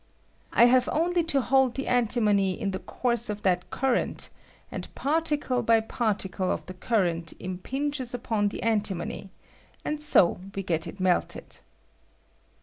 [0.51, 2.71] I have only to hold the antimony in.
[2.71, 4.29] the course of that cur rent,
[4.71, 9.29] and particle by particle of the current impinges upon the antimony,
[9.85, 11.59] and so we get it melted.